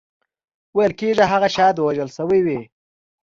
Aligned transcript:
ویل 0.75 0.93
کېږي 0.99 1.25
هغه 1.31 1.47
شاید 1.55 1.75
وژل 1.79 2.09
شوی 2.17 2.41
وي. 2.45 2.59